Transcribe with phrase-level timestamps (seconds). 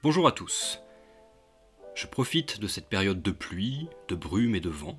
[0.00, 0.78] Bonjour à tous.
[1.96, 4.96] Je profite de cette période de pluie, de brume et de vent,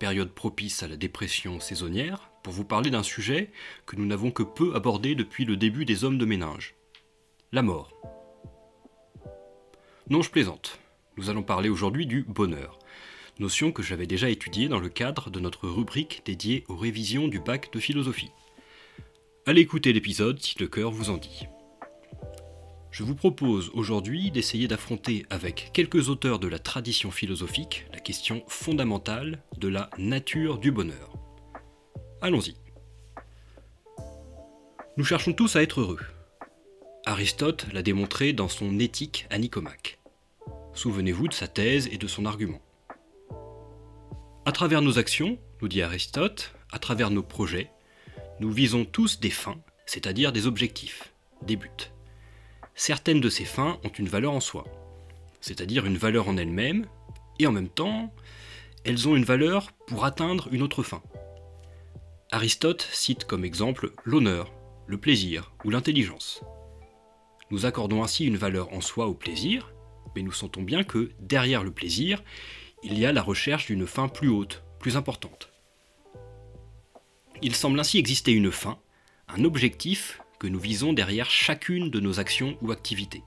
[0.00, 3.52] période propice à la dépression saisonnière, pour vous parler d'un sujet
[3.86, 6.74] que nous n'avons que peu abordé depuis le début des hommes de ménage.
[7.52, 7.92] La mort.
[10.10, 10.80] Non, je plaisante.
[11.16, 12.80] Nous allons parler aujourd'hui du bonheur,
[13.38, 17.38] notion que j'avais déjà étudiée dans le cadre de notre rubrique dédiée aux révisions du
[17.38, 18.32] bac de philosophie.
[19.46, 21.46] Allez écouter l'épisode si le cœur vous en dit.
[22.92, 28.44] Je vous propose aujourd'hui d'essayer d'affronter avec quelques auteurs de la tradition philosophique la question
[28.48, 31.14] fondamentale de la nature du bonheur.
[32.20, 32.54] Allons-y.
[34.98, 36.00] Nous cherchons tous à être heureux.
[37.06, 39.98] Aristote l'a démontré dans son Éthique à Nicomaque.
[40.74, 42.60] Souvenez-vous de sa thèse et de son argument.
[44.44, 47.70] À travers nos actions, nous dit Aristote, à travers nos projets,
[48.38, 51.91] nous visons tous des fins, c'est-à-dire des objectifs, des buts
[52.74, 54.64] certaines de ces fins ont une valeur en soi,
[55.40, 56.86] c'est-à-dire une valeur en elles-mêmes,
[57.38, 58.12] et en même temps,
[58.84, 61.02] elles ont une valeur pour atteindre une autre fin.
[62.30, 64.52] Aristote cite comme exemple l'honneur,
[64.86, 66.42] le plaisir ou l'intelligence.
[67.50, 69.72] Nous accordons ainsi une valeur en soi au plaisir,
[70.16, 72.22] mais nous sentons bien que derrière le plaisir,
[72.82, 75.50] il y a la recherche d'une fin plus haute, plus importante.
[77.42, 78.78] Il semble ainsi exister une fin,
[79.28, 83.22] un objectif que nous visons derrière chacune de nos actions ou activités.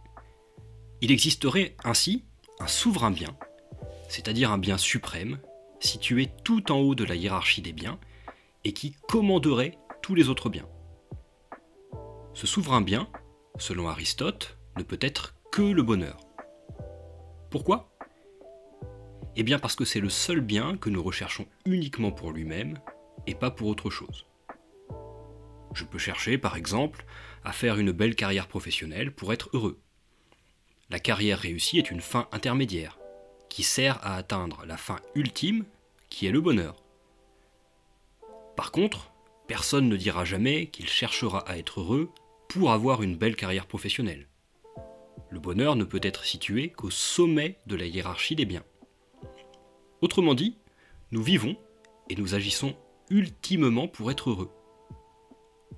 [0.99, 2.25] Il existerait ainsi
[2.59, 3.38] un souverain bien,
[4.09, 5.39] c'est-à-dire un bien suprême,
[5.80, 8.02] situé tout en haut de la hiérarchie des biens,
[8.66, 10.67] et qui commanderait tous les autres biens.
[12.33, 13.07] Ce souverain bien,
[13.59, 16.19] selon Aristote, ne peut être que le bonheur.
[17.50, 17.95] Pourquoi?
[19.38, 22.77] Eh bien parce que c'est le seul bien que nous recherchons uniquement pour lui-même
[23.25, 24.25] et pas pour autre chose.
[25.75, 27.05] Je peux chercher, par exemple,
[27.43, 29.77] à faire une belle carrière professionnelle pour être heureux.
[30.89, 32.97] La carrière réussie est une fin intermédiaire,
[33.50, 35.66] qui sert à atteindre la fin ultime,
[36.09, 36.81] qui est le bonheur.
[38.55, 39.11] Par contre,
[39.47, 42.09] personne ne dira jamais qu'il cherchera à être heureux
[42.47, 44.29] pour avoir une belle carrière professionnelle.
[45.29, 48.63] Le bonheur ne peut être situé qu'au sommet de la hiérarchie des biens.
[50.00, 50.57] Autrement dit,
[51.11, 51.57] nous vivons
[52.09, 52.77] et nous agissons
[53.09, 54.51] ultimement pour être heureux.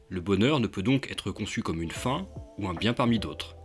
[0.10, 2.28] Le bonheur ne peut donc être conçu comme une fin
[2.58, 3.56] ou un bien parmi d'autres.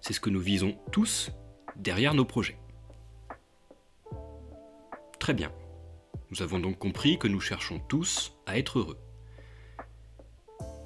[0.00, 1.30] C'est ce que nous visons tous
[1.76, 2.58] derrière nos projets.
[5.18, 5.52] Très bien.
[6.30, 8.98] Nous avons donc compris que nous cherchons tous à être heureux.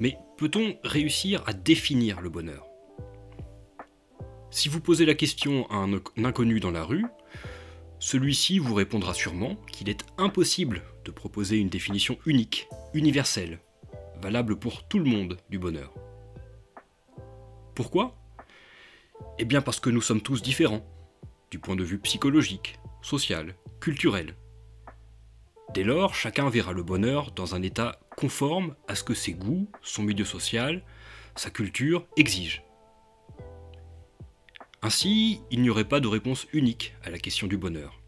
[0.01, 2.67] Mais peut-on réussir à définir le bonheur?
[4.51, 5.93] Si vous posez la question à un
[6.25, 7.07] inconnu dans la rue,
[7.99, 13.61] celui-ci vous répondra sûrement qu'il est impossible de proposer une définition unique, universelle,
[14.21, 15.93] valable pour tout le monde du bonheur.
[17.75, 18.17] Pourquoi?
[19.39, 20.85] Eh bien parce que nous sommes tous différents,
[21.51, 24.35] du point de vue psychologique, social, culturel.
[25.75, 29.69] Dès lors, chacun verra le bonheur dans un état conforme à ce que ses goûts,
[29.83, 30.83] son milieu social,
[31.37, 32.63] sa culture exigent.
[34.83, 38.01] Ainsi, il n'y aurait pas de réponse unique à la question du bonheur.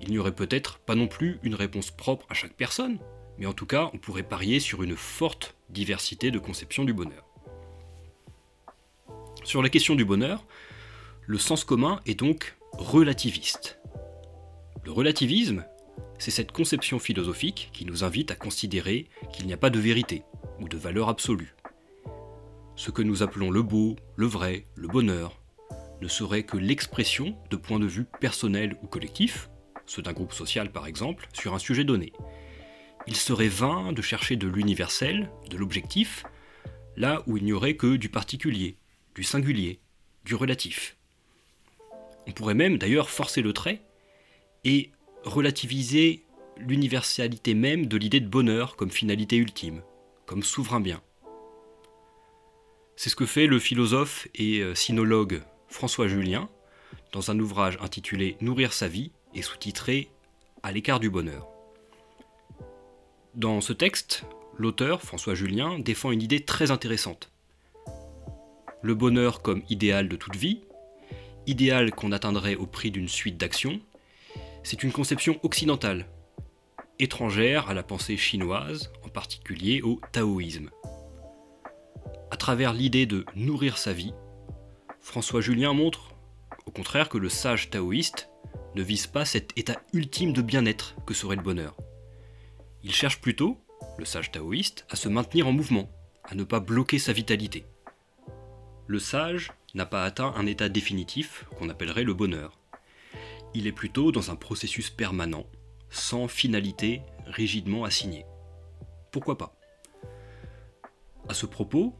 [0.00, 2.98] Il n'y aurait peut-être pas non plus une réponse propre à chaque personne,
[3.38, 7.24] mais en tout cas, on pourrait parier sur une forte diversité de conceptions du bonheur.
[9.44, 10.44] Sur la question du bonheur,
[11.26, 13.78] le sens commun est donc relativiste.
[14.84, 15.64] Le relativisme,
[16.18, 20.22] c'est cette conception philosophique qui nous invite à considérer qu'il n'y a pas de vérité
[20.60, 21.54] ou de valeur absolue.
[22.76, 25.40] Ce que nous appelons le beau, le vrai, le bonheur,
[26.00, 29.50] ne serait que l'expression de points de vue personnels ou collectifs,
[29.86, 32.12] ceux d'un groupe social par exemple, sur un sujet donné,
[33.08, 36.24] il serait vain de chercher de l'universel, de l'objectif,
[36.94, 38.76] là où il n'y aurait que du particulier,
[39.14, 39.80] du singulier,
[40.26, 40.98] du relatif.
[42.26, 43.80] On pourrait même d'ailleurs forcer le trait
[44.64, 44.90] et
[45.24, 46.26] relativiser
[46.58, 49.80] l'universalité même de l'idée de bonheur comme finalité ultime,
[50.26, 51.00] comme souverain bien.
[52.96, 56.50] C'est ce que fait le philosophe et euh, sinologue François Julien
[57.12, 60.10] dans un ouvrage intitulé Nourrir sa vie et sous-titré
[60.62, 61.57] À l'écart du bonheur.
[63.38, 64.24] Dans ce texte,
[64.56, 67.30] l'auteur, François Julien, défend une idée très intéressante.
[68.82, 70.62] Le bonheur comme idéal de toute vie,
[71.46, 73.78] idéal qu'on atteindrait au prix d'une suite d'actions,
[74.64, 76.06] c'est une conception occidentale,
[76.98, 80.70] étrangère à la pensée chinoise, en particulier au taoïsme.
[82.32, 84.14] À travers l'idée de nourrir sa vie,
[85.00, 86.10] François Julien montre,
[86.66, 88.30] au contraire, que le sage taoïste
[88.74, 91.76] ne vise pas cet état ultime de bien-être que serait le bonheur.
[92.84, 93.60] Il cherche plutôt,
[93.98, 95.90] le sage taoïste, à se maintenir en mouvement,
[96.24, 97.66] à ne pas bloquer sa vitalité.
[98.86, 102.58] Le sage n'a pas atteint un état définitif qu'on appellerait le bonheur.
[103.54, 105.46] Il est plutôt dans un processus permanent,
[105.90, 108.24] sans finalité rigidement assignée.
[109.10, 109.54] Pourquoi pas?
[111.28, 111.94] À ce propos,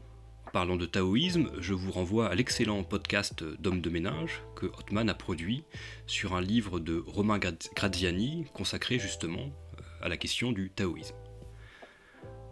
[0.53, 5.13] parlant de taoïsme, je vous renvoie à l'excellent podcast d'Homme de ménage que Hotman a
[5.13, 5.63] produit
[6.07, 7.39] sur un livre de Romain
[7.75, 9.51] Graziani consacré justement
[10.01, 11.15] à la question du taoïsme.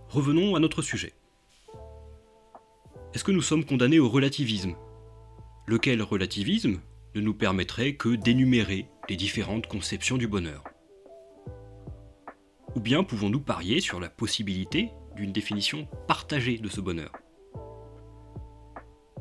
[0.10, 1.14] Revenons à notre sujet.
[3.14, 4.76] Est-ce que nous sommes condamnés au relativisme?
[5.66, 6.80] Lequel relativisme
[7.16, 10.64] ne nous permettrait que d'énumérer les différentes conceptions du bonheur?
[12.76, 17.12] Ou bien pouvons-nous parier sur la possibilité d'une définition partagée de ce bonheur?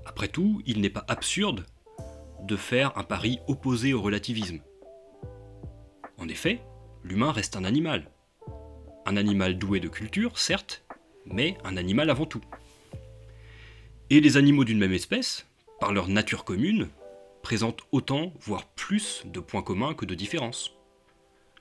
[0.05, 1.67] Après tout, il n'est pas absurde
[2.43, 4.61] de faire un pari opposé au relativisme.
[6.19, 6.61] En effet,
[7.03, 8.11] l'humain reste un animal.
[9.09, 10.85] Un animal doué de culture, certes,
[11.27, 12.43] mais un animal avant tout.
[14.11, 15.47] Et les animaux d'une même espèce,
[15.79, 16.89] par leur nature commune,
[17.41, 20.73] présentent autant, voire plus de points communs que de différences.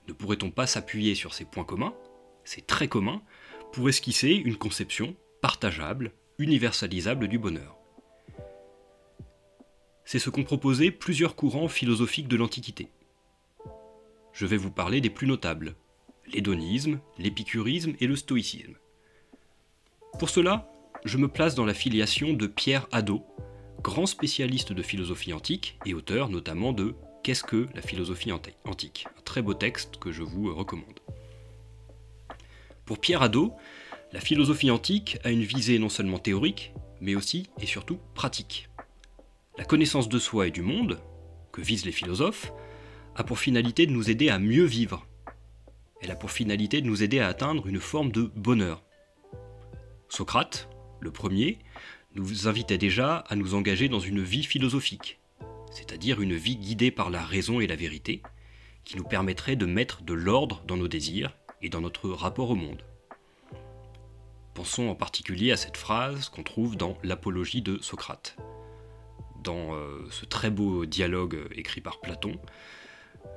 [0.08, 1.94] Ne pourrait-on pas s'appuyer sur ces points communs,
[2.44, 3.22] ces traits communs,
[3.72, 7.78] pour esquisser une conception partageable, universalisable du bonheur?
[10.04, 12.90] C'est ce qu'ont proposé plusieurs courants philosophiques de l'Antiquité.
[14.34, 15.76] Je vais vous parler des plus notables,
[16.32, 18.76] l'hédonisme, l'épicurisme et le stoïcisme.
[20.20, 20.72] Pour cela,
[21.04, 23.26] je me place dans la filiation de Pierre Hadot,
[23.82, 26.96] grand spécialiste de philosophie antique et auteur notamment de
[27.26, 29.08] Qu'est-ce que la philosophie antique?
[29.18, 31.00] Un très beau texte que je vous recommande.
[32.86, 33.52] Pour Pierre Hadot,
[34.12, 38.70] la philosophie antique a une visée non seulement théorique, mais aussi et surtout pratique.
[39.58, 41.00] La connaissance de soi et du monde,
[41.52, 42.54] que visent les philosophes,
[43.16, 45.08] a pour finalité de nous aider à mieux vivre.
[46.06, 48.84] Elle a pour finalité de nous aider à atteindre une forme de bonheur,
[50.08, 50.70] Socrate,
[51.00, 51.58] le premier,
[52.14, 55.18] nous invitait déjà à nous engager dans une vie philosophique,
[55.72, 58.22] c'est-à-dire une vie guidée par la raison et la vérité,
[58.84, 62.56] qui nous permettrait de mettre de l'ordre dans nos désirs et dans notre rapport au
[62.56, 62.84] monde.
[64.54, 68.38] Pensons en particulier à cette phrase qu'on trouve dans l'Apologie de Socrate.
[69.44, 72.40] Dans euh, ce très beau dialogue écrit par Platon,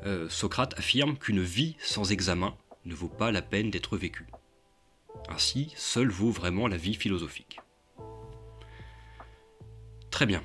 [0.05, 4.27] euh, Socrate affirme qu'une vie sans examen ne vaut pas la peine d'être vécue.
[5.29, 7.61] Ainsi, seul vaut vraiment la vie philosophique.
[10.11, 10.43] Très bien.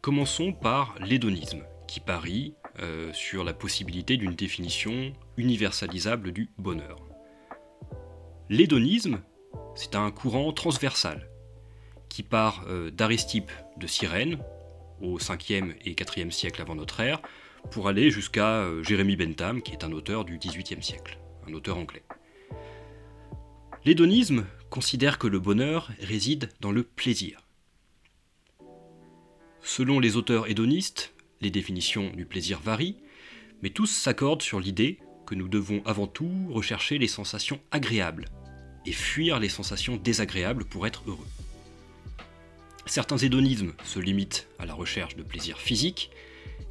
[0.00, 6.98] Commençons par l'hédonisme, qui parie euh, sur la possibilité d'une définition universalisable du bonheur.
[8.48, 9.20] L'hédonisme,
[9.74, 11.28] c'est un courant transversal
[12.08, 14.38] qui part euh, d'Aristippe de Cyrène
[15.00, 17.20] au 5e et 4e siècle avant notre ère
[17.70, 21.18] pour aller jusqu'à euh, Jérémie Bentham qui est un auteur du 18e siècle,
[21.48, 22.02] un auteur anglais.
[23.84, 27.40] L'hédonisme considère que le bonheur réside dans le plaisir.
[29.62, 32.96] Selon les auteurs hédonistes, les définitions du plaisir varient,
[33.62, 38.26] mais tous s'accordent sur l'idée que nous devons avant tout rechercher les sensations agréables
[38.86, 41.26] et fuir les sensations désagréables pour être heureux.
[42.86, 46.10] Certains hédonismes se limitent à la recherche de plaisir physique,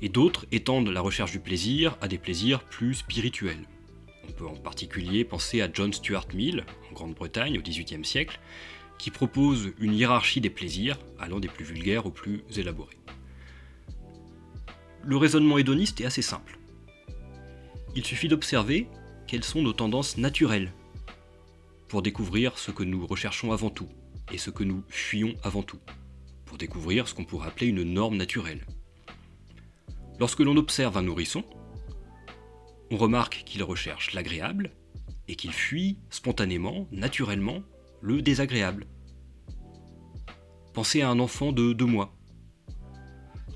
[0.02, 3.66] et d'autres étendent la recherche du plaisir à des plaisirs plus spirituels.
[4.28, 8.40] On peut en particulier penser à John Stuart Mill, en Grande-Bretagne, au XVIIIe siècle,
[8.98, 12.98] qui propose une hiérarchie des plaisirs, allant des plus vulgaires aux plus élaborés.
[15.04, 16.58] Le raisonnement hédoniste est assez simple.
[17.96, 18.88] Il suffit d'observer
[19.28, 20.72] quelles sont nos tendances naturelles
[21.88, 23.88] pour découvrir ce que nous recherchons avant tout
[24.32, 25.80] et ce que nous fuyons avant tout,
[26.46, 28.66] pour découvrir ce qu'on pourrait appeler une norme naturelle.
[30.20, 31.44] Lorsque l'on observe un nourrisson,
[32.92, 34.72] on remarque qu'il recherche l'agréable
[35.28, 37.64] et qu'il fuit spontanément, naturellement,
[38.02, 38.86] le désagréable.
[40.74, 42.16] Pensez à un enfant de deux mois.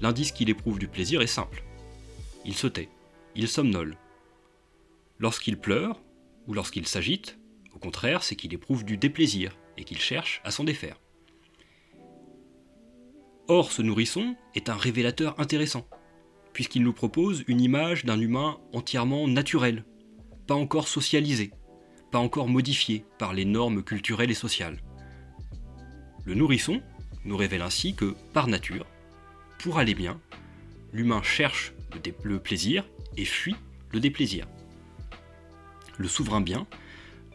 [0.01, 1.63] L'indice qu'il éprouve du plaisir est simple.
[2.45, 2.89] Il se tait,
[3.35, 3.97] il somnole.
[5.19, 6.01] Lorsqu'il pleure,
[6.47, 7.37] ou lorsqu'il s'agite,
[7.73, 10.99] au contraire, c'est qu'il éprouve du déplaisir et qu'il cherche à s'en défaire.
[13.47, 15.87] Or, ce nourrisson est un révélateur intéressant
[16.59, 19.85] puisqu'il nous propose une image d'un humain entièrement naturel,
[20.45, 21.51] pas encore socialisé,
[22.11, 24.81] pas encore modifié par les normes culturelles et sociales.
[26.25, 26.81] Le nourrisson
[27.23, 28.85] nous révèle ainsi que, par nature,
[29.57, 30.19] pour aller bien,
[30.91, 31.71] l'humain cherche
[32.23, 32.83] le, plaisir
[33.15, 33.55] et fuit
[33.93, 34.45] le déplaisir.
[35.97, 36.67] Le souverain bien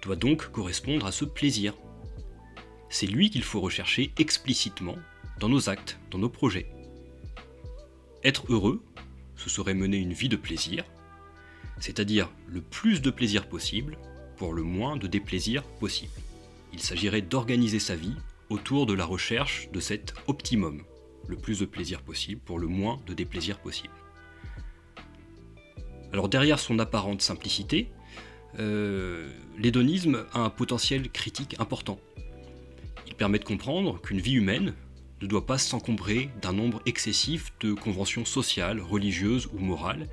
[0.03, 1.73] doit donc correspondre à ce plaisir.
[2.91, 4.97] C'est lui qu'il faut rechercher explicitement
[5.41, 6.67] dans nos actes, dans nos projets.
[8.23, 8.83] Être heureux,
[9.45, 10.85] ce serait mener une vie de plaisir,
[11.79, 13.99] c'est-à-dire le plus de plaisir possible
[14.39, 16.13] pour le moins de déplaisir possible.
[16.73, 18.17] Il s'agirait d'organiser sa vie
[18.49, 20.83] autour de la recherche de cet optimum,
[21.29, 23.93] le plus de plaisir possible pour le moins de déplaisir possible.
[26.11, 27.91] Alors derrière son apparente simplicité,
[28.59, 32.01] euh, l'hédonisme a un potentiel critique important.
[33.07, 34.73] Il permet de comprendre qu'une vie humaine
[35.25, 40.07] ne doit pas s'encombrer d'un nombre excessif de conventions sociales, religieuses ou morales,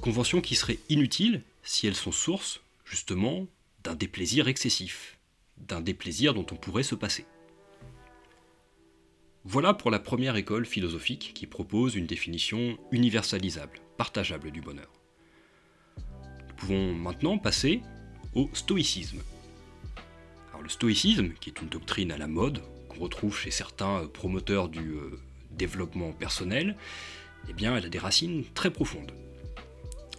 [0.00, 3.46] conventions qui seraient inutiles si elles sont source, justement,
[3.82, 5.18] d'un déplaisir excessif,
[5.58, 7.26] d'un déplaisir dont on pourrait se passer.
[9.44, 14.90] Voilà pour la première école philosophique qui propose une définition universalisable, partageable du bonheur.
[16.48, 17.82] Nous pouvons maintenant passer
[18.34, 19.20] au stoïcisme.
[20.50, 22.62] Alors le stoïcisme, qui est une doctrine à la mode,
[22.98, 25.18] retrouve chez certains promoteurs du euh,
[25.50, 26.76] développement personnel,
[27.48, 29.12] eh bien, elle a des racines très profondes.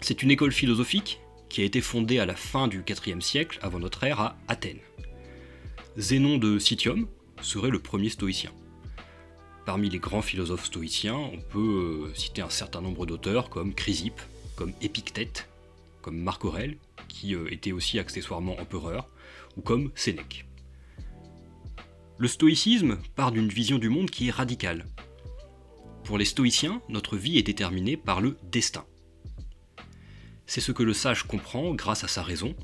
[0.01, 3.79] C'est une école philosophique qui a été fondée à la fin du IVe siècle avant
[3.79, 4.79] notre ère à Athènes.
[5.97, 7.07] Zénon de Citium
[7.41, 8.51] serait le premier stoïcien.
[9.65, 14.21] Parmi les grands philosophes stoïciens, on peut euh, citer un certain nombre d'auteurs comme Chrysippe,
[14.55, 15.47] comme Épictète,
[16.01, 16.77] comme Marc Aurèle,
[17.07, 19.07] qui euh, était aussi accessoirement empereur,
[19.57, 20.45] ou comme Sénèque.
[22.17, 24.85] Le stoïcisme part d'une vision du monde qui est radicale.
[26.05, 28.85] Pour les stoïciens, notre vie est déterminée par le destin.
[30.45, 32.55] C'est ce que le sage comprend grâce à sa raison,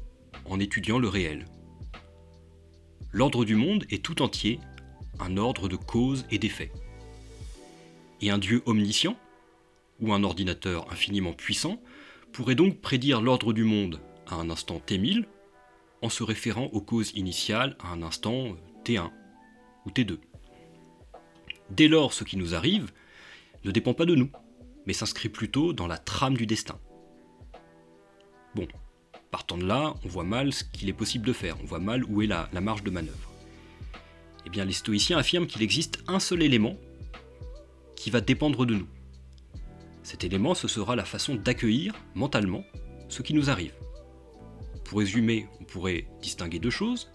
[0.45, 1.47] en étudiant le réel.
[3.11, 4.59] L'ordre du monde est tout entier
[5.19, 6.71] un ordre de causes et d'effets.
[8.21, 9.17] Et un Dieu omniscient,
[9.99, 11.81] ou un ordinateur infiniment puissant,
[12.31, 15.25] pourrait donc prédire l'ordre du monde à un instant T1000
[16.01, 18.55] en se référant aux causes initiales à un instant
[18.85, 19.11] T1
[19.85, 20.17] ou T2.
[21.69, 22.91] Dès lors, ce qui nous arrive
[23.63, 24.29] ne dépend pas de nous,
[24.85, 26.79] mais s'inscrit plutôt dans la trame du destin.
[28.55, 28.67] Bon,
[29.29, 32.03] partant de là, on voit mal ce qu'il est possible de faire, on voit mal
[32.05, 33.31] où est la, la marge de manœuvre.
[34.45, 36.75] Eh bien, les stoïciens affirment qu'il existe un seul élément
[37.95, 38.87] qui va dépendre de nous.
[40.03, 42.63] Cet élément, ce sera la façon d'accueillir mentalement
[43.07, 43.73] ce qui nous arrive.
[44.83, 47.11] Pour résumer, on pourrait distinguer deux choses.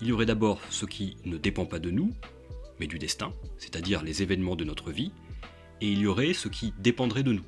[0.00, 2.12] Il y aurait d'abord ce qui ne dépend pas de nous,
[2.78, 5.12] mais du destin, c'est-à-dire les événements de notre vie,
[5.82, 7.44] et il y aurait ce qui dépendrait de nous.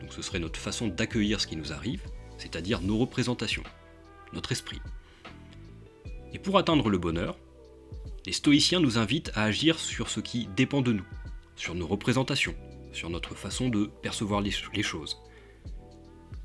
[0.00, 2.02] Donc ce serait notre façon d'accueillir ce qui nous arrive,
[2.38, 3.64] c'est-à-dire nos représentations,
[4.32, 4.80] notre esprit.
[6.32, 7.36] Et pour atteindre le bonheur,
[8.26, 11.06] les stoïciens nous invitent à agir sur ce qui dépend de nous,
[11.56, 12.54] sur nos représentations,
[12.92, 15.18] sur notre façon de percevoir les, choses.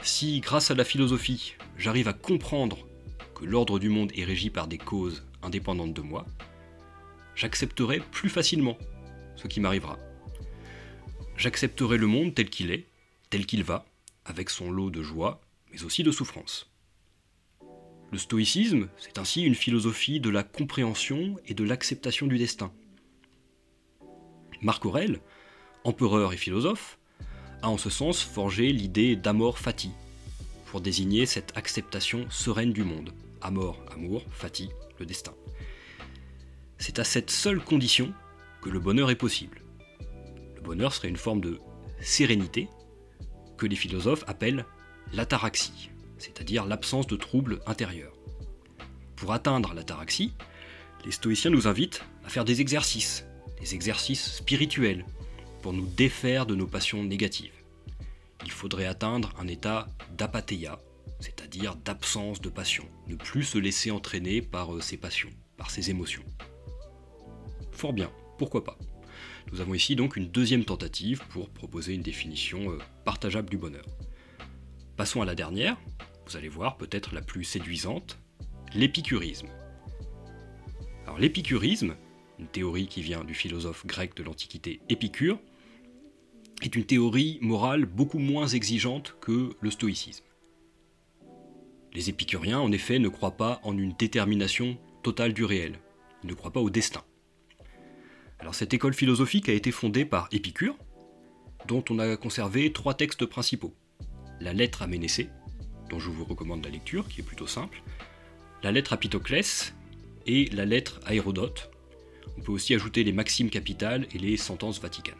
[0.02, 2.80] Si, grâce à la philosophie, j'arrive à comprendre
[3.36, 6.26] que l'ordre du monde est régi par des causes indépendantes de moi,
[7.36, 8.78] j'accepterai plus facilement
[9.36, 9.98] ce qui m'arrivera.
[11.38, 12.88] J'accepterai le monde tel qu'il est,
[13.30, 13.86] tel qu'il va,
[14.26, 16.70] avec son lot de joie, mais aussi de souffrance.
[18.12, 22.72] Le stoïcisme, c'est ainsi une philosophie de la compréhension et de l'acceptation du destin.
[24.62, 25.20] Marc Aurèle,
[25.84, 26.98] empereur et philosophe,
[27.62, 29.92] a en ce sens forgé l'idée d'amor fati,
[30.66, 33.14] pour désigner cette acceptation sereine du monde.
[33.42, 35.34] Amor, amour, fati, le destin.
[36.78, 38.14] C'est à cette seule condition
[38.62, 39.62] que le bonheur est possible.
[40.56, 41.60] Le bonheur serait une forme de
[42.02, 42.68] sérénité
[43.58, 44.66] que les philosophes appellent
[45.14, 48.14] l'ataraxie, c'est-à-dire l'absence de troubles intérieurs.
[49.16, 50.34] Pour atteindre l'ataraxie,
[51.06, 53.26] les stoïciens nous invitent à faire des exercices,
[53.60, 55.06] des exercices spirituels,
[55.62, 57.64] pour nous défaire de nos passions négatives.
[58.46, 60.80] Il faudrait atteindre un état d'apatheia,
[61.20, 65.90] c'est-à-dire d'absence de passion, ne plus se laisser entraîner par euh, ses passions, par ses
[65.90, 66.24] émotions.
[67.72, 68.78] Fort bien, pourquoi pas
[69.52, 73.86] Nous avons ici donc une deuxième tentative pour proposer une définition euh, partageable du bonheur.
[74.96, 75.78] Passons à la dernière,
[76.28, 78.18] vous allez voir peut-être la plus séduisante,
[78.74, 79.48] l'épicurisme.
[81.06, 81.96] Alors l'épicurisme,
[82.40, 85.40] une théorie qui vient du philosophe grec de l'Antiquité Épicure,
[86.62, 90.27] est une théorie morale beaucoup moins exigeante que le stoïcisme.
[91.98, 95.80] Les épicuriens, en effet, ne croient pas en une détermination totale du réel,
[96.24, 97.04] ils ne croient pas au destin.
[98.38, 100.78] Alors cette école philosophique a été fondée par Épicure,
[101.68, 103.74] dont on a conservé trois textes principaux.
[104.40, 105.30] La lettre à Ménécée,
[105.90, 107.82] dont je vous recommande la lecture, qui est plutôt simple,
[108.62, 109.74] la lettre à Pitoclès
[110.28, 111.72] et la lettre à Hérodote,
[112.38, 115.16] on peut aussi ajouter les maximes capitales et les sentences vaticanes.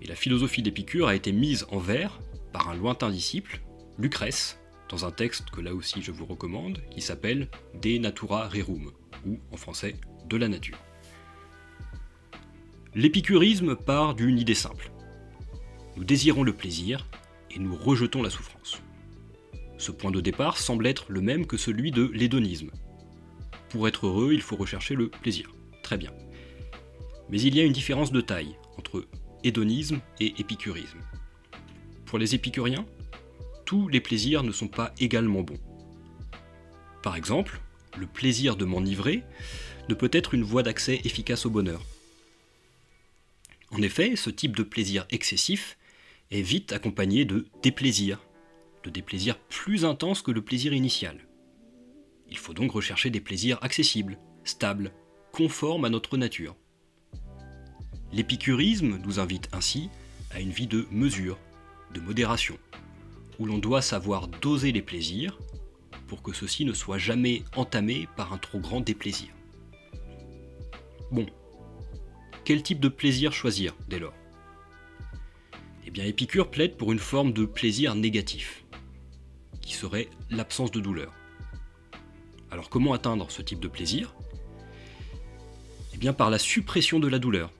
[0.00, 2.20] Et la philosophie d'Épicure a été mise en vers
[2.52, 3.60] par un lointain disciple,
[3.98, 4.59] Lucrèce,
[4.90, 7.48] dans un texte que là aussi je vous recommande, qui s'appelle
[7.80, 8.90] De Natura Rerum,
[9.24, 9.94] ou en français
[10.28, 10.78] De la nature.
[12.94, 14.90] L'épicurisme part d'une idée simple.
[15.96, 17.06] Nous désirons le plaisir
[17.52, 18.82] et nous rejetons la souffrance.
[19.78, 22.70] Ce point de départ semble être le même que celui de l'hédonisme.
[23.68, 25.50] Pour être heureux, il faut rechercher le plaisir
[25.84, 26.12] très bien.
[27.30, 29.06] Mais il y a une différence de taille entre
[29.44, 30.98] hédonisme et épicurisme.
[32.06, 32.84] Pour les épicuriens,
[33.70, 35.60] tous les plaisirs ne sont pas également bons.
[37.04, 37.60] Par exemple,
[37.96, 39.22] le plaisir de m'enivrer
[39.88, 41.80] ne peut être une voie d'accès efficace au bonheur.
[43.70, 45.78] En effet, ce type de plaisir excessif
[46.32, 48.18] est vite accompagné de déplaisir,
[48.82, 51.28] de déplaisir plus intenses que le plaisir initial.
[52.28, 54.90] Il faut donc rechercher des plaisirs accessibles, stables,
[55.30, 56.56] conformes à notre nature.
[58.12, 59.90] L'épicurisme nous invite ainsi
[60.32, 61.38] à une vie de mesure,
[61.94, 62.58] de modération,
[63.40, 65.40] où l'on doit savoir doser les plaisirs
[66.06, 69.30] pour que ceux-ci ne soient jamais entamés par un trop grand déplaisir.
[71.10, 71.26] Bon,
[72.44, 74.14] quel type de plaisir choisir dès lors?
[75.86, 78.64] Eh bien, Épicure plaide pour une forme de plaisir négatif,
[79.62, 81.12] qui serait l'absence de douleur.
[82.50, 84.14] Alors comment atteindre ce type de plaisir?
[85.94, 87.50] Eh bien par la suppression de la douleur.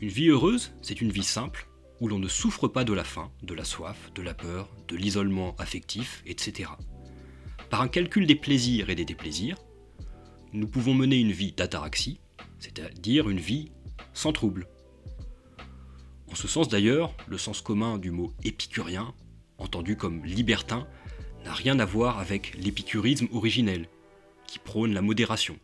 [0.00, 1.68] Une vie heureuse, c'est une vie simple,
[2.00, 4.96] où l'on ne souffre pas de la faim, de la soif, de la peur, de
[4.96, 6.70] l'isolement affectif, etc.
[7.70, 9.56] Par un calcul des plaisirs et des déplaisirs,
[10.52, 12.20] nous pouvons mener une vie d'ataraxie,
[12.58, 13.70] c'est-à-dire une vie
[14.12, 14.68] sans trouble.
[16.30, 19.14] En ce sens d'ailleurs, le sens commun du mot épicurien,
[19.58, 20.86] entendu comme libertin,
[21.44, 23.88] n'a rien à voir avec l'épicurisme originel,
[24.46, 25.58] qui prône la modération,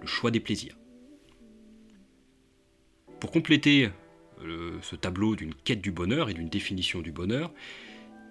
[0.00, 0.76] le choix des plaisirs.
[3.20, 3.90] Pour compléter
[4.82, 7.52] ce tableau d'une quête du bonheur et d'une définition du bonheur,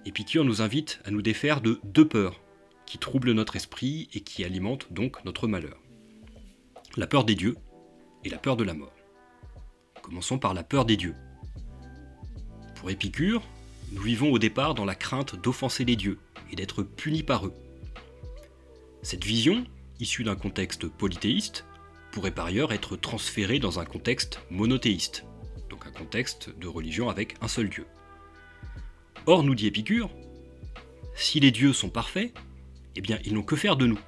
[0.05, 2.41] Épicure nous invite à nous défaire de deux peurs
[2.86, 5.79] qui troublent notre esprit et qui alimentent donc notre malheur.
[6.98, 7.55] La peur des dieux
[8.24, 8.93] et la peur de la mort.
[10.01, 11.15] Commençons par la peur des dieux.
[12.75, 13.41] Pour Épicure,
[13.93, 16.20] nous vivons au départ dans la crainte d'offenser les dieux
[16.51, 17.53] et d'être punis par eux.
[19.01, 19.63] Cette vision,
[20.00, 21.65] issue d'un contexte polythéiste,
[22.12, 25.25] pourrait par ailleurs être transféré dans un contexte monothéiste,
[25.74, 27.88] donc un contexte de religion avec un seul dieu.
[29.25, 30.12] Or, nous dit Épicure,
[31.16, 32.31] si les dieux sont parfaits,
[32.96, 34.00] eh bien ils n'ont que faire de nous.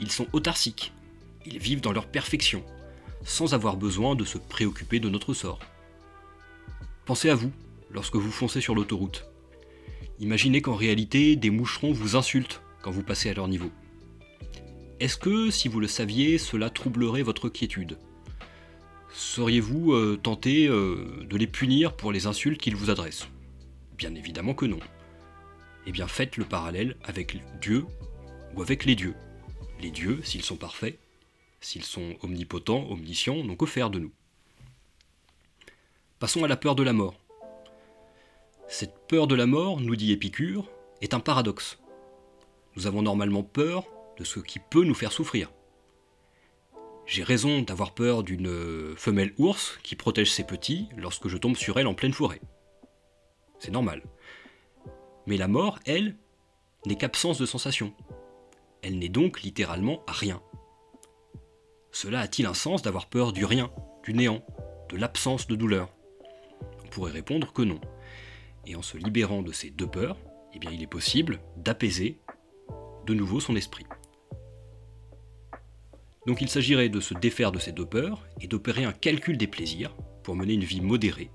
[0.00, 0.92] Ils sont autarciques,
[1.46, 2.64] ils vivent dans leur perfection,
[3.24, 5.60] sans avoir besoin de se préoccuper de notre sort.
[7.06, 7.52] Pensez à vous,
[7.92, 9.24] lorsque vous foncez sur l'autoroute.
[10.18, 13.70] Imaginez qu'en réalité, des moucherons vous insultent quand vous passez à leur niveau.
[14.98, 17.98] Est-ce que, si vous le saviez, cela troublerait votre quiétude?
[19.12, 23.28] Seriez-vous euh, tenté euh, de les punir pour les insultes qu'ils vous adressent?
[23.96, 24.80] Bien évidemment que non.
[25.86, 27.86] Eh bien faites le parallèle avec Dieu
[28.54, 29.14] ou avec les dieux.
[29.80, 30.98] Les dieux, s'ils sont parfaits,
[31.60, 34.12] s'ils sont omnipotents, omniscients, n'ont que faire de nous.
[36.18, 37.14] Passons à la peur de la mort.
[38.68, 40.68] Cette peur de la mort, nous dit Épicure,
[41.00, 41.78] est un paradoxe.
[42.76, 43.84] Nous avons normalement peur
[44.18, 45.50] de ce qui peut nous faire souffrir.
[47.08, 51.78] J'ai raison d'avoir peur d'une femelle ours qui protège ses petits lorsque je tombe sur
[51.78, 52.42] elle en pleine forêt.
[53.58, 54.02] C'est normal.
[55.26, 56.16] Mais la mort, elle,
[56.84, 57.94] n'est qu'absence de sensation.
[58.82, 60.42] Elle n'est donc littéralement rien.
[61.92, 63.70] Cela a-t-il un sens d'avoir peur du rien,
[64.04, 64.44] du néant,
[64.90, 65.88] de l'absence de douleur?
[66.84, 67.80] On pourrait répondre que non.
[68.66, 70.18] Et en se libérant de ces deux peurs,
[70.52, 72.18] eh bien il est possible d'apaiser
[73.06, 73.86] de nouveau son esprit.
[76.28, 79.46] Donc il s'agirait de se défaire de ces deux peurs et d'opérer un calcul des
[79.46, 81.30] plaisirs pour mener une vie modérée,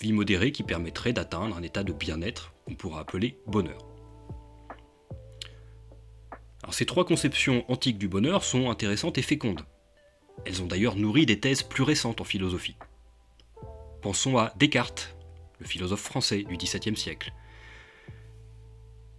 [0.00, 3.78] vie modérée qui permettrait d'atteindre un état de bien-être qu'on pourra appeler bonheur.
[6.72, 9.64] Ces trois conceptions antiques du bonheur sont intéressantes et fécondes.
[10.44, 12.76] Elles ont d'ailleurs nourri des thèses plus récentes en philosophie.
[14.02, 15.16] Pensons à Descartes,
[15.60, 17.32] le philosophe français du XVIIe siècle.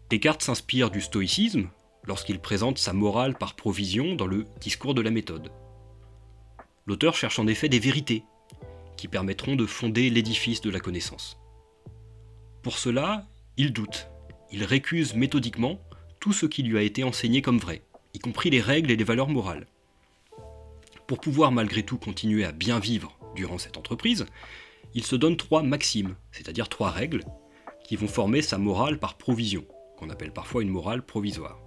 [0.09, 1.69] Descartes s'inspire du stoïcisme,
[2.05, 5.51] lorsqu'il présente sa morale par provision dans le discours de la méthode.
[6.85, 8.23] L'auteur cherche en effet des vérités
[8.97, 11.37] qui permettront de fonder l'édifice de la connaissance.
[12.63, 14.07] Pour cela, il doute,
[14.51, 15.79] il récuse méthodiquement
[16.19, 17.83] tout ce qui lui a été enseigné comme vrai,
[18.13, 19.67] y compris les règles et les valeurs morales.
[21.07, 24.25] Pour pouvoir malgré tout continuer à bien vivre durant cette entreprise,
[24.93, 27.23] il se donne trois maximes, c'est-à-dire trois règles,
[27.83, 29.65] qui vont former sa morale par provision,
[29.97, 31.60] qu'on appelle parfois une morale provisoire.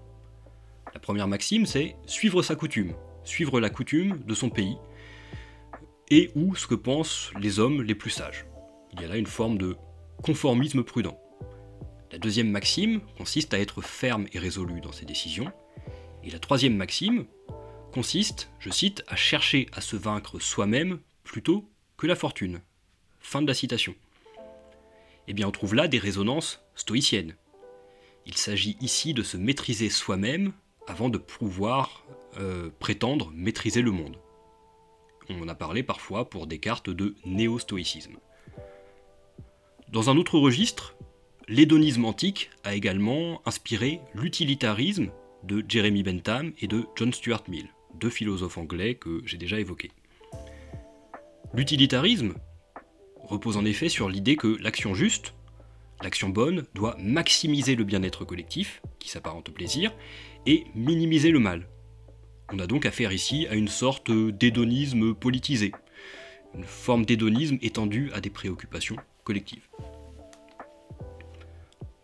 [0.95, 4.79] La première maxime, c'est suivre sa coutume, suivre la coutume de son pays,
[6.11, 8.47] et ou ce que pensent les hommes les plus sages.
[8.93, 9.77] Il y a là une forme de
[10.23, 11.19] conformisme prudent.
[12.13, 15.51] La deuxième maxime consiste à être ferme et résolu dans ses décisions.
[16.23, 17.27] Et la troisième maxime
[17.93, 22.61] consiste, je cite, à chercher à se vaincre soi-même plutôt que la fortune.
[23.19, 23.97] Fin de la citation.
[25.27, 27.35] Eh bien, on trouve là des résonances stoïciennes.
[28.27, 30.53] Il s'agit ici de se maîtriser soi-même
[30.87, 32.05] avant de pouvoir
[32.39, 34.17] euh, prétendre maîtriser le monde.
[35.29, 38.17] On a parlé parfois pour Descartes de néo-stoïcisme.
[39.89, 40.97] Dans un autre registre,
[41.49, 45.11] l'hédonisme antique a également inspiré l'utilitarisme
[45.45, 49.93] de Jeremy Bentham et de John Stuart Mill, deux philosophes anglais que j'ai déjà évoqués.
[51.55, 52.35] L'utilitarisme
[53.23, 55.35] repose en effet sur l'idée que l'action juste,
[56.03, 59.93] l'action bonne, doit maximiser le bien-être collectif, qui s'apparente au plaisir,
[60.47, 61.69] et minimiser le mal.
[62.51, 65.73] On a donc affaire ici à une sorte d'hédonisme politisé,
[66.55, 69.69] une forme d'hédonisme étendue à des préoccupations collectives.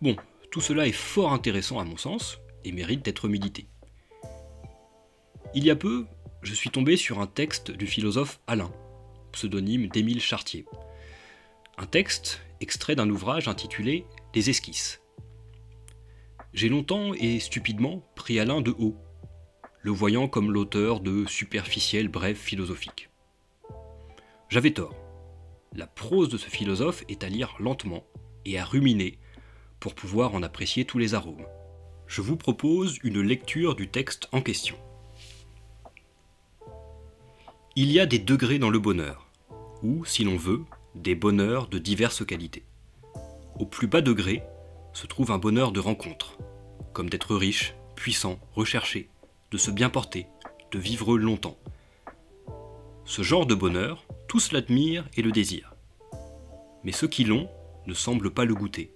[0.03, 0.15] Bon,
[0.51, 3.67] tout cela est fort intéressant à mon sens et mérite d'être médité.
[5.55, 6.07] Il y a peu,
[6.43, 8.71] je suis tombé sur un texte du philosophe Alain,
[9.33, 10.67] pseudonyme d'Émile Chartier.
[11.79, 15.00] Un texte extrait d'un ouvrage intitulé Les esquisses.
[16.53, 18.97] J'ai longtemps et stupidement pris Alain de haut,
[19.83, 23.09] le voyant comme l'auteur de superficiels brèves philosophiques.
[24.49, 24.97] J'avais tort.
[25.75, 28.05] La prose de ce philosophe est à lire lentement
[28.45, 29.19] et à ruminer
[29.79, 31.47] pour pouvoir en apprécier tous les arômes.
[32.09, 34.77] Je vous propose une lecture du texte en question.
[37.77, 39.31] Il y a des degrés dans le bonheur,
[39.85, 40.65] ou, si l'on veut,
[40.97, 42.65] des bonheurs de diverses qualités.
[43.55, 44.43] Au plus bas degré
[44.93, 46.39] se trouve un bonheur de rencontre,
[46.93, 49.09] comme d'être riche, puissant, recherché,
[49.51, 50.27] de se bien porter,
[50.71, 51.59] de vivre longtemps.
[53.05, 55.75] Ce genre de bonheur, tous l'admirent et le désirent.
[56.85, 57.49] Mais ceux qui l'ont
[57.87, 58.93] ne semblent pas le goûter.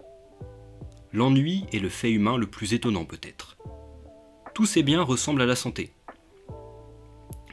[1.13, 3.57] L'ennui est le fait humain le plus étonnant peut-être.
[4.55, 5.93] Tous ces biens ressemblent à la santé.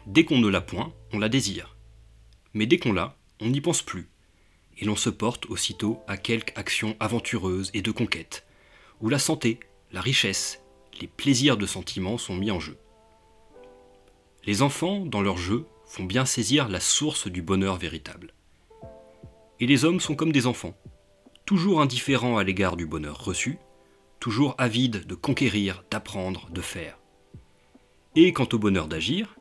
[0.06, 1.75] Dès qu'on ne l'a point, on la désire.
[2.54, 4.10] Mais dès qu'on l'a, on n'y pense plus,
[4.81, 8.45] et l'on se porte aussitôt à quelque action aventureuse et de conquête,
[8.99, 9.59] où la santé,
[9.93, 10.61] la richesse,
[10.99, 12.77] les plaisirs de sentiment sont mis en jeu.
[14.43, 18.33] Les enfants, dans leur jeu, font bien saisir la source du bonheur véritable.
[19.61, 20.75] Et les hommes sont comme des enfants
[21.51, 23.57] toujours indifférent à l'égard du bonheur reçu,
[24.21, 26.97] toujours avide de conquérir, d'apprendre, de faire.
[28.15, 29.35] Et quant au bonheur d'agir,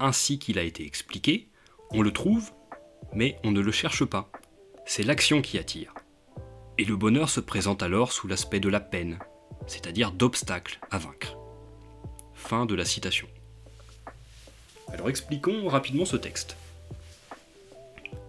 [0.00, 1.46] ainsi qu'il a été expliqué,
[1.90, 2.50] on le trouve,
[3.14, 4.32] mais on ne le cherche pas.
[4.94, 5.94] C'est l'action qui attire.
[6.76, 9.18] Et le bonheur se présente alors sous l'aspect de la peine,
[9.66, 11.34] c'est-à-dire d'obstacles à vaincre.
[12.34, 13.26] Fin de la citation.
[14.88, 16.58] Alors expliquons rapidement ce texte.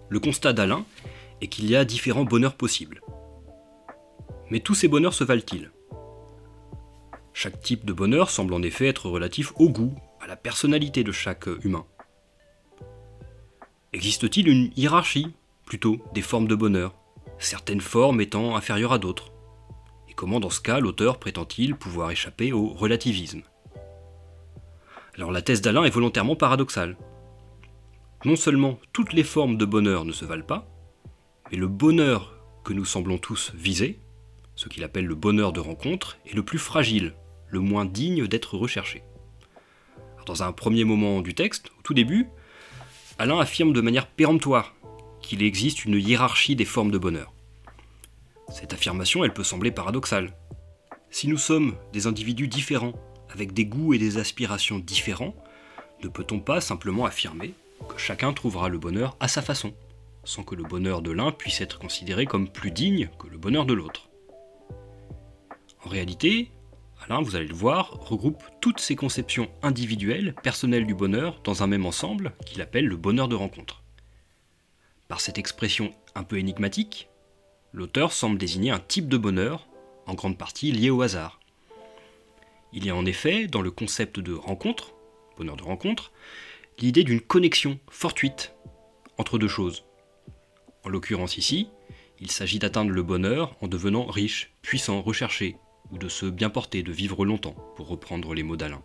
[0.07, 0.85] Le constat d'Alain
[1.41, 3.01] est qu'il y a différents bonheurs possibles.
[4.49, 5.69] Mais tous ces bonheurs se valent-ils?
[7.33, 11.11] Chaque type de bonheur semble en effet être relatif au goût, à la personnalité de
[11.11, 11.85] chaque humain.
[13.91, 15.33] Existe-t-il une hiérarchie,
[15.65, 16.95] plutôt, des formes de bonheur,
[17.39, 19.31] certaines formes étant inférieures à d'autres
[20.09, 23.41] Et comment dans ce cas l'auteur prétend-il pouvoir échapper au relativisme?
[25.15, 26.97] Alors la thèse d'Alain est volontairement paradoxale.
[28.25, 30.67] Non seulement toutes les formes de bonheur ne se valent pas,
[31.51, 33.99] mais le bonheur que nous semblons tous viser
[34.55, 37.13] ce qu'il appelle le bonheur de rencontre, est le plus fragile,
[37.47, 39.03] le moins digne d'être recherché.
[40.25, 42.27] Dans un premier moment du texte, au tout début,
[43.17, 44.73] Alain affirme de manière péremptoire
[45.23, 47.33] qu'il existe une hiérarchie des formes de bonheur.
[48.49, 50.35] Cette affirmation, elle peut sembler paradoxale.
[51.09, 52.93] Si nous sommes des individus différents,
[53.31, 55.33] avec des goûts et des aspirations différents,
[56.03, 57.53] ne peut-on pas simplement affirmer
[57.89, 59.73] que chacun trouvera le bonheur à sa façon,
[60.23, 63.65] sans que le bonheur de l'un puisse être considéré comme plus digne que le bonheur
[63.65, 64.09] de l'autre?
[65.83, 66.51] En réalité,
[67.05, 71.67] Alain, vous allez le voir, regroupe toutes ces conceptions individuelles, personnelles du bonheur, dans un
[71.67, 73.82] même ensemble qu'il appelle le bonheur de rencontre.
[75.13, 77.07] Par cette expression un peu énigmatique,
[77.71, 79.67] l'auteur semble désigner un type de bonheur,
[80.07, 81.39] en grande partie lié au hasard.
[82.71, 84.95] Il y a en effet, dans le concept de rencontre,
[85.37, 86.13] bonheur de rencontre,
[86.79, 88.55] l'idée d'une connexion fortuite
[89.19, 89.85] entre deux choses.
[90.83, 91.67] En l'occurrence ici,
[92.19, 95.57] il s'agit d'atteindre le bonheur en devenant riche, puissant, recherché,
[95.91, 98.81] ou de se bien porter, de vivre longtemps, pour reprendre les mots d'Alain.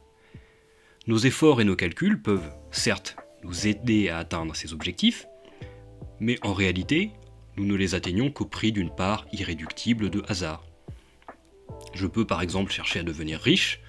[1.07, 5.27] Nos efforts et nos calculs peuvent, certes, nous aider à atteindre ces objectifs,
[6.21, 7.11] mais en réalité,
[7.57, 10.65] nous ne les atteignons qu'au prix d'une part irréductible de hasard.
[11.95, 13.81] Je peux par exemple chercher à devenir riche,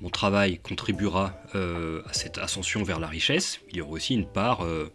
[0.00, 4.26] mon travail contribuera euh, à cette ascension vers la richesse, il y aura aussi une
[4.26, 4.92] part euh,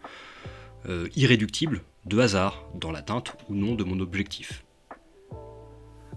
[0.88, 4.64] euh, irréductible de hasard dans l'atteinte ou non de mon objectif.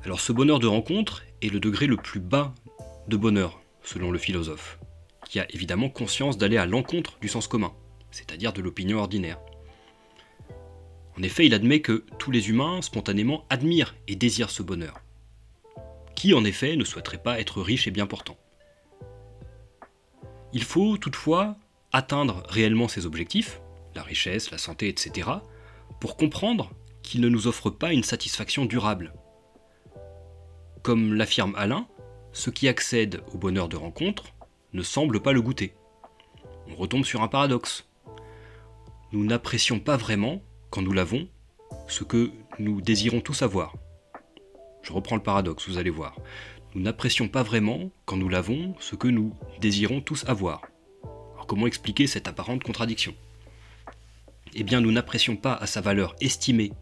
[0.04, 2.54] Alors ce bonheur de rencontre est le degré le plus bas
[3.08, 4.78] de bonheur, selon le philosophe,
[5.28, 7.72] qui a évidemment conscience d'aller à l'encontre du sens commun,
[8.12, 9.38] c'est-à-dire de l'opinion ordinaire.
[11.18, 15.00] En effet, il admet que tous les humains, spontanément, admirent et désirent ce bonheur.
[16.14, 18.36] Qui, en effet, ne souhaiterait pas être riche et bien portant?
[20.52, 21.56] Il faut toutefois
[21.92, 23.60] atteindre réellement ces objectifs,
[23.94, 25.30] la richesse, la santé, etc.,
[26.00, 26.70] pour comprendre
[27.02, 29.14] qu'il ne nous offre pas une satisfaction durable.
[30.82, 31.86] Comme l'affirme Alain,
[32.32, 34.34] ceux qui accèdent au bonheur de rencontre
[34.72, 35.74] ne semblent pas le goûter.
[36.68, 37.88] On retombe sur un paradoxe.
[39.12, 41.28] Nous n'apprécions pas vraiment, quand nous l'avons,
[41.88, 43.74] ce que nous désirons tous avoir.
[44.82, 46.16] Je reprends le paradoxe, vous allez voir.
[46.74, 50.62] Nous n'apprécions pas vraiment, quand nous l'avons, ce que nous désirons tous avoir.
[51.34, 53.14] Alors comment expliquer cette apparente contradiction?
[54.54, 56.72] Eh bien, nous n'apprécions pas à sa valeur estimée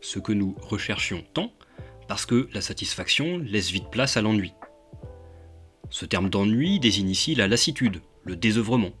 [0.00, 1.52] ce que nous recherchions tant,
[2.08, 4.52] parce que la satisfaction laisse vite place à l'ennui.
[5.90, 8.92] Ce terme d'ennui désigne ici la lassitude, le désœuvrement.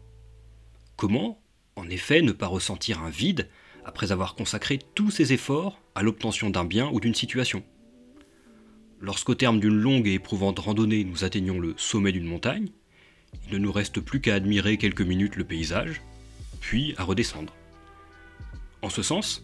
[0.96, 1.40] Comment,
[1.76, 3.48] en effet, ne pas ressentir un vide
[3.90, 7.64] après avoir consacré tous ses efforts à l'obtention d'un bien ou d'une situation
[9.00, 12.68] Lorsqu'au terme d'une longue et éprouvante randonnée nous atteignons le sommet d'une montagne,
[13.48, 16.02] il ne nous reste plus qu'à admirer quelques minutes le paysage,
[16.60, 17.52] puis à redescendre.
[18.80, 19.42] En ce sens,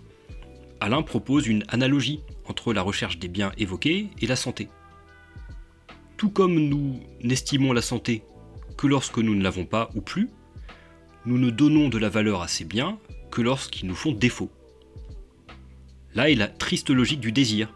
[0.79, 4.69] Alain propose une analogie entre la recherche des biens évoqués et la santé.
[6.17, 8.23] Tout comme nous n'estimons la santé
[8.79, 10.31] que lorsque nous ne l'avons pas ou plus,
[11.25, 13.01] nous ne donnons de la valeur à ces biens
[13.43, 14.51] lorsqu'ils nous font défaut.
[16.15, 17.73] Là est la triste logique du désir,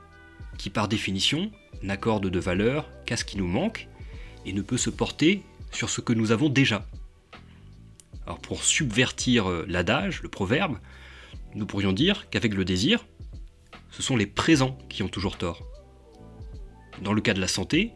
[0.59, 1.51] qui par définition
[1.83, 3.89] n'accorde de valeur qu'à ce qui nous manque
[4.47, 5.43] et ne peut se porter
[5.73, 6.87] sur ce que nous avons déjà.
[8.27, 10.79] Alors pour subvertir euh, l'adage, le proverbe,
[11.55, 13.07] nous pourrions dire qu'avec le désir,
[13.91, 15.67] ce sont les présents qui ont toujours tort.
[17.03, 17.93] Dans le cas de la santé,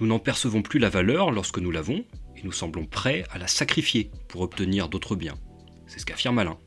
[0.00, 2.04] nous n'en percevons plus la valeur lorsque nous l'avons,
[2.36, 5.36] et nous semblons prêts à la sacrifier pour obtenir d'autres biens.
[5.86, 6.58] C'est ce qu'affirme Alain.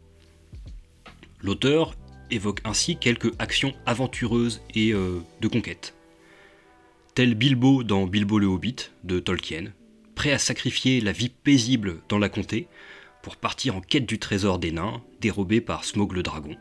[1.43, 1.93] L'auteur
[2.31, 5.93] évoque ainsi quelques actions aventureuses et euh, de conquête.
[7.15, 9.73] Tel Bilbo dans Bilbo le Hobbit de Tolkien,
[10.15, 12.67] prêt à sacrifier la vie paisible dans la comté
[13.21, 16.55] pour partir en quête du trésor des nains, dérobé par Smog le dragon,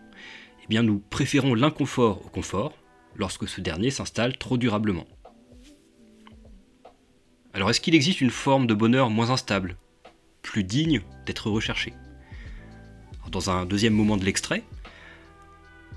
[0.65, 2.77] eh bien nous préférons l'inconfort au confort
[3.15, 5.07] lorsque ce dernier s'installe trop durablement.
[7.55, 9.77] Alors est-ce qu'il existe une forme de bonheur moins instable,
[10.43, 11.93] plus digne d'être recherchée?
[13.31, 14.63] Dans un deuxième moment de l'extrait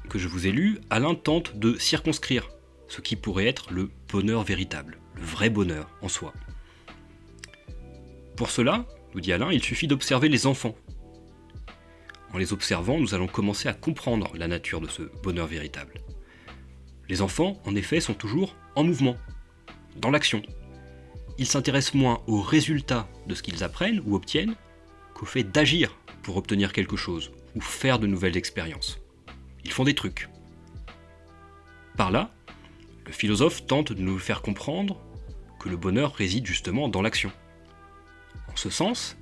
[0.10, 2.50] que je vous ai lu, Alain tente de circonscrire
[2.88, 6.34] ce qui pourrait être le bonheur véritable, le vrai bonheur en soi.
[8.38, 10.76] Pour cela, nous dit Alain, il suffit d'observer les enfants.
[12.34, 16.02] En les observant, nous allons commencer à comprendre la nature de ce bonheur véritable.
[17.10, 19.16] Les enfants, en effet, sont toujours en mouvement,
[19.98, 20.42] dans l'action.
[21.38, 24.56] Ils s'intéressent moins aux résultats de ce qu'ils apprennent ou obtiennent
[25.14, 29.00] qu'au fait d'agir pour obtenir quelque chose ou faire de nouvelles expériences.
[29.64, 30.28] Ils font des trucs.
[31.98, 32.34] Par là,
[33.06, 35.00] le philosophe tente de nous faire comprendre
[35.60, 37.32] que le bonheur réside justement dans l'action.
[38.52, 39.18] En ce sens,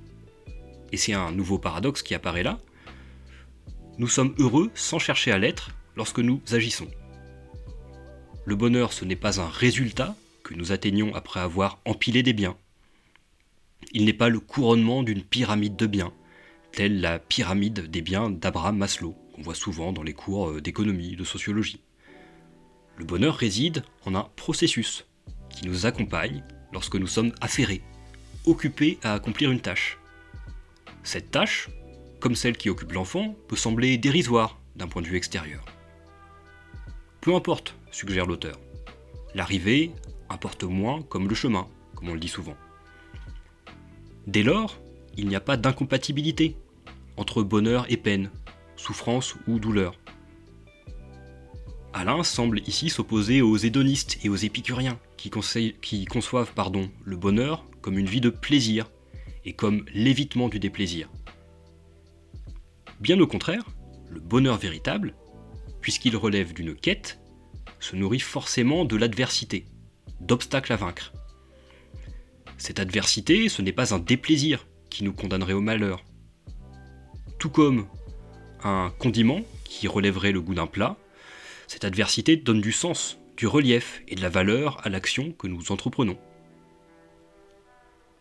[0.92, 2.58] et c'est un nouveau paradoxe qui apparaît là,
[3.98, 6.88] nous sommes heureux sans chercher à l'être lorsque nous agissons.
[8.46, 12.56] Le bonheur, ce n'est pas un résultat que nous atteignons après avoir empilé des biens.
[13.92, 16.14] Il n'est pas le couronnement d'une pyramide de biens,
[16.74, 21.14] telle la pyramide des biens d'Abraham Maslow, qu'on voit souvent dans les cours euh, d'économie,
[21.14, 21.80] de sociologie.
[22.96, 25.06] Le bonheur réside en un processus
[25.50, 27.82] qui nous accompagne lorsque nous sommes affairés,
[28.44, 29.98] occupés à accomplir une tâche.
[31.04, 31.68] Cette tâche,
[32.18, 35.64] comme celle qui occupe l'enfant, peut sembler dérisoire d'un point de vue extérieur.
[37.20, 38.58] Peu importe, suggère l'auteur.
[39.34, 39.92] L'arrivée
[40.28, 42.56] importe moins comme le chemin, comme on le dit souvent.
[44.26, 44.80] Dès lors,
[45.16, 46.56] il n'y a pas d'incompatibilité
[47.16, 48.30] entre bonheur et peine,
[48.76, 49.94] souffrance ou douleur.
[51.92, 56.52] Alain semble ici s'opposer aux hédonistes et aux épicuriens, qui, conçoivent
[57.04, 58.90] le bonheur comme une vie de plaisir
[59.44, 61.08] et comme l'évitement du déplaisir.
[63.00, 63.64] Bien au contraire,
[64.10, 65.14] le bonheur véritable,
[65.80, 67.20] puisqu'il relève d'une quête,
[67.80, 69.66] se nourrit forcément de l'adversité,
[70.20, 71.12] d'obstacles à vaincre.
[72.56, 76.04] Cette adversité, ce n'est pas un déplaisir qui nous condamnerait au malheur.
[77.44, 77.86] Tout comme
[78.62, 80.96] un condiment qui relèverait le goût d'un plat,
[81.66, 85.70] cette adversité donne du sens, du relief et de la valeur à l'action que nous
[85.70, 86.16] entreprenons.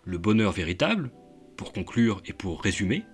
[0.04, 1.10] Le bonheur véritable,
[1.56, 3.06] pour conclure et pour résumer,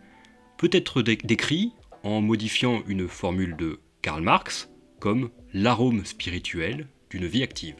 [0.58, 7.44] peut être décrit en modifiant une formule de Karl Marx comme l'arôme spirituel d'une vie
[7.44, 7.76] active.